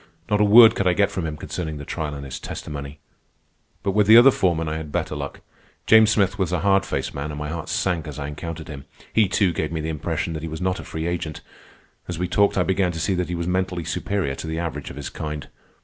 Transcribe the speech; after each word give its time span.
Not 0.31 0.41
a 0.41 0.43
word 0.43 0.73
could 0.73 0.87
I 0.87 0.93
get 0.93 1.11
from 1.11 1.27
him 1.27 1.37
concerning 1.37 1.77
the 1.77 1.85
trial 1.85 2.15
and 2.15 2.25
his 2.25 2.39
testimony. 2.39 2.97
But 3.83 3.91
with 3.91 4.07
the 4.07 4.17
other 4.17 4.31
foreman 4.31 4.67
I 4.67 4.77
had 4.77 4.91
better 4.91 5.15
luck. 5.15 5.41
James 5.85 6.09
Smith 6.09 6.39
was 6.39 6.51
a 6.51 6.61
hard 6.61 6.87
faced 6.87 7.13
man, 7.13 7.29
and 7.29 7.37
my 7.37 7.49
heart 7.49 7.69
sank 7.69 8.07
as 8.07 8.17
I 8.17 8.27
encountered 8.27 8.67
him. 8.67 8.85
He, 9.13 9.27
too, 9.27 9.53
gave 9.53 9.71
me 9.71 9.79
the 9.79 9.89
impression 9.89 10.33
that 10.33 10.41
he 10.41 10.49
was 10.49 10.59
not 10.59 10.79
a 10.79 10.83
free 10.83 11.05
agent, 11.05 11.41
and 11.41 11.45
as 12.07 12.17
we 12.17 12.27
talked 12.27 12.57
I 12.57 12.63
began 12.63 12.91
to 12.93 12.99
see 12.99 13.13
that 13.13 13.29
he 13.29 13.35
was 13.35 13.45
mentally 13.45 13.83
superior 13.83 14.33
to 14.37 14.47
the 14.47 14.57
average 14.57 14.89
of 14.89 14.95
his 14.95 15.11
kind. 15.11 15.47